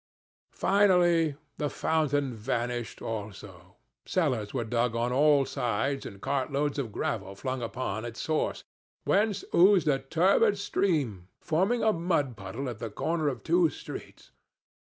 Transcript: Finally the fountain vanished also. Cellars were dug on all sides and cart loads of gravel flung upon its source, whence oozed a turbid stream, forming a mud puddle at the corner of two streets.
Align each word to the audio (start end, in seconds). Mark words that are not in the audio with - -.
Finally 0.55 1.35
the 1.59 1.69
fountain 1.69 2.33
vanished 2.33 3.03
also. 3.03 3.75
Cellars 4.03 4.51
were 4.51 4.63
dug 4.63 4.95
on 4.95 5.13
all 5.13 5.45
sides 5.45 6.07
and 6.07 6.19
cart 6.23 6.51
loads 6.51 6.79
of 6.79 6.91
gravel 6.91 7.35
flung 7.35 7.61
upon 7.61 8.03
its 8.03 8.19
source, 8.19 8.63
whence 9.03 9.45
oozed 9.53 9.87
a 9.87 9.99
turbid 9.99 10.57
stream, 10.57 11.27
forming 11.39 11.83
a 11.83 11.93
mud 11.93 12.35
puddle 12.35 12.67
at 12.67 12.79
the 12.79 12.89
corner 12.89 13.27
of 13.27 13.43
two 13.43 13.69
streets. 13.69 14.31